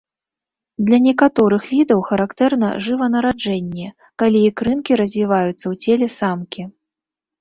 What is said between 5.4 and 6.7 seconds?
ў целе самкі.